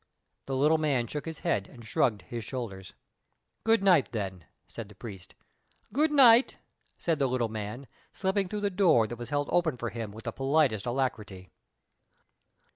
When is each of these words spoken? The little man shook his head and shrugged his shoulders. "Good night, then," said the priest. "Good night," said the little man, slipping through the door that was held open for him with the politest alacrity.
The 0.47 0.55
little 0.55 0.79
man 0.79 1.05
shook 1.05 1.25
his 1.27 1.39
head 1.45 1.67
and 1.67 1.85
shrugged 1.85 2.23
his 2.23 2.43
shoulders. 2.43 2.95
"Good 3.63 3.83
night, 3.83 4.11
then," 4.13 4.45
said 4.67 4.89
the 4.89 4.95
priest. 4.95 5.35
"Good 5.93 6.11
night," 6.11 6.57
said 6.97 7.19
the 7.19 7.27
little 7.27 7.49
man, 7.49 7.85
slipping 8.11 8.47
through 8.49 8.61
the 8.61 8.71
door 8.71 9.05
that 9.05 9.19
was 9.19 9.29
held 9.29 9.47
open 9.51 9.77
for 9.77 9.91
him 9.91 10.11
with 10.11 10.23
the 10.23 10.31
politest 10.31 10.87
alacrity. 10.87 11.51